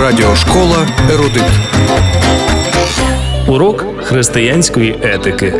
[0.00, 1.44] Радіошкола Ерудит.
[3.48, 5.54] Урок християнської етики.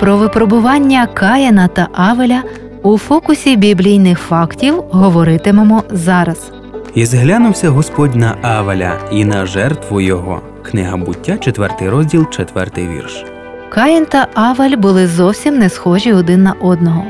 [0.00, 2.42] Про випробування Каїна та Авеля
[2.82, 6.52] у фокусі біблійних фактів говоритимемо зараз.
[6.94, 10.40] І зглянувся Господь на Авеля і на жертву його.
[10.62, 13.24] Книга буття, 4 розділ, 4 вірш.
[13.70, 17.04] Каїн та Авель були зовсім не схожі один на одного.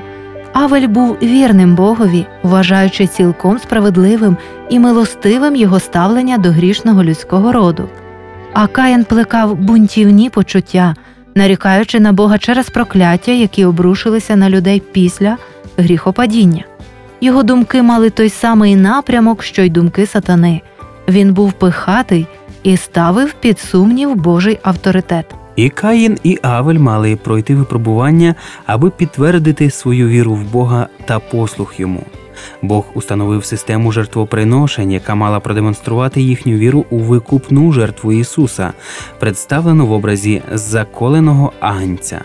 [0.52, 4.36] Авель був вірним Богові, вважаючи цілком справедливим
[4.68, 7.88] і милостивим його ставлення до грішного людського роду.
[8.52, 10.94] А Каїн плекав бунтівні почуття,
[11.34, 15.36] нарікаючи на Бога через прокляття, які обрушилися на людей після
[15.76, 16.64] гріхопадіння.
[17.20, 20.60] Його думки мали той самий напрямок, що й думки сатани.
[21.08, 22.26] Він був пихатий
[22.62, 25.39] і ставив під сумнів Божий авторитет.
[25.56, 28.34] І Каїн, і Авель мали пройти випробування,
[28.66, 32.02] аби підтвердити свою віру в Бога та послух йому.
[32.62, 38.72] Бог установив систему жертвоприношень, яка мала продемонструвати їхню віру у викупну жертву Ісуса,
[39.18, 42.20] представлену в образі заколеного агнця.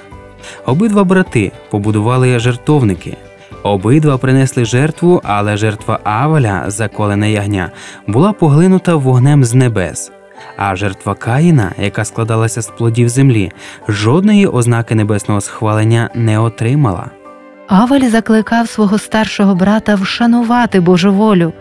[0.65, 3.17] Обидва брати побудували жертовники.
[3.63, 7.71] Обидва принесли жертву, але жертва Авеля, заколене ягня,
[8.07, 10.11] була поглинута вогнем з небес.
[10.57, 13.51] А жертва Каїна, яка складалася з плодів землі,
[13.87, 17.09] жодної ознаки небесного схвалення не отримала.
[17.67, 21.53] Авель закликав свого старшого брата вшанувати Божу волю,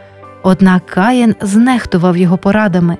[0.42, 2.97] однак Каїн знехтував його порадами.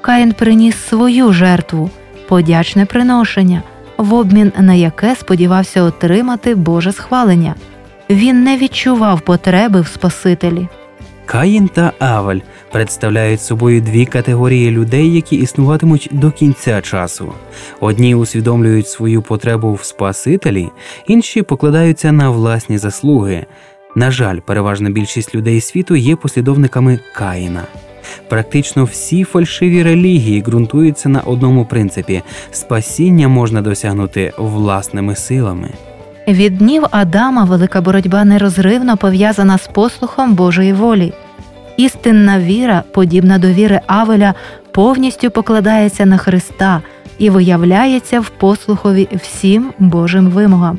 [0.00, 1.90] Каїн приніс свою жертву,
[2.28, 3.62] подячне приношення,
[3.96, 7.54] в обмін на яке сподівався отримати Боже схвалення.
[8.10, 10.68] Він не відчував потреби в Спасителі.
[11.26, 12.40] Каїн та Авель
[12.74, 17.32] представляють собою дві категорії людей, які існуватимуть до кінця часу.
[17.80, 20.68] Одні усвідомлюють свою потребу в Спасителі,
[21.06, 23.46] інші покладаються на власні заслуги.
[23.96, 27.62] На жаль, переважна більшість людей світу є послідовниками Каїна.
[28.28, 35.70] Практично всі фальшиві релігії ґрунтуються на одному принципі: спасіння можна досягнути власними силами.
[36.28, 41.12] Від днів Адама велика боротьба нерозривно пов'язана з послухом Божої волі.
[41.76, 44.34] Істинна віра, подібна до віри Авеля,
[44.72, 46.82] повністю покладається на Христа
[47.18, 50.78] і виявляється в послухові всім Божим вимогам.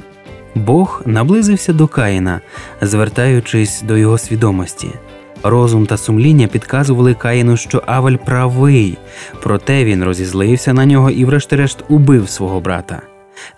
[0.56, 2.42] Бог наблизився до Каїна,
[2.82, 4.88] звертаючись до його свідомості.
[5.44, 8.98] Розум та сумління підказували Каїну, що Авель правий,
[9.44, 13.02] проте він розізлився на нього і, врешті-решт, убив свого брата.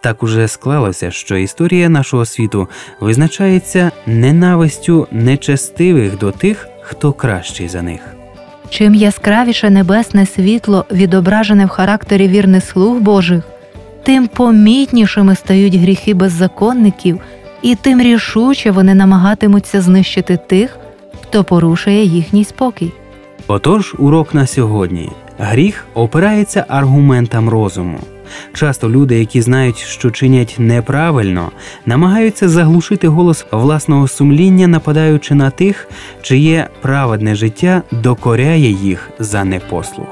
[0.02, 2.68] Так уже склалося, що історія нашого світу
[3.00, 8.02] визначається ненавистю нечестивих до тих, хто кращий за них.
[8.70, 13.44] Чим яскравіше небесне світло відображене в характері вірних слуг Божих,
[14.03, 17.20] тим помітнішими стають гріхи беззаконників,
[17.62, 20.78] і тим рішуче вони намагатимуться знищити тих,
[21.22, 22.92] хто порушує їхній спокій.
[23.48, 25.09] Отож, урок на сьогодні.
[25.40, 28.00] Гріх опирається аргументам розуму.
[28.53, 31.51] Часто люди, які знають, що чинять неправильно,
[31.85, 35.89] намагаються заглушити голос власного сумління, нападаючи на тих,
[36.21, 40.07] чиє праведне життя докоряє їх за непослух.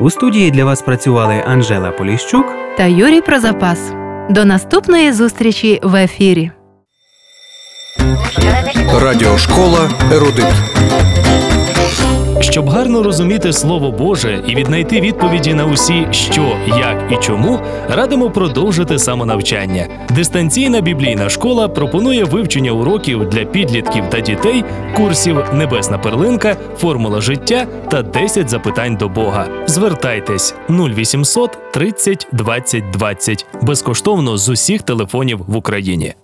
[0.00, 2.46] У студії для вас працювали Анжела Поліщук.
[2.76, 3.92] Та Юрій Прозапас.
[4.30, 6.50] До наступної зустрічі в ефірі.
[9.02, 10.46] Радіошкола Ерудит.
[12.50, 18.30] Щоб гарно розуміти Слово Боже і віднайти відповіді на усі що, як і чому, радимо
[18.30, 19.86] продовжити самонавчання.
[20.10, 24.64] Дистанційна біблійна школа пропонує вивчення уроків для підлітків та дітей,
[24.96, 29.46] курсів Небесна перлинка, формула життя та 10 запитань до Бога.
[29.66, 36.14] Звертайтесь 0800 30 20 20 безкоштовно з усіх телефонів в Україні.